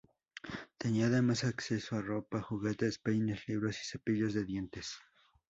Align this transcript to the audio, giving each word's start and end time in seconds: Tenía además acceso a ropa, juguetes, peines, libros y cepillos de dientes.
Tenía 0.79 1.05
además 1.05 1.43
acceso 1.43 1.95
a 1.95 2.01
ropa, 2.01 2.41
juguetes, 2.41 2.97
peines, 2.97 3.47
libros 3.47 3.77
y 3.83 3.85
cepillos 3.85 4.33
de 4.33 4.45
dientes. 4.45 4.95